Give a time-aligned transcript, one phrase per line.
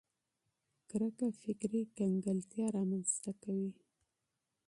[0.89, 3.71] تعصب فکري کنګلتیا رامنځته کوي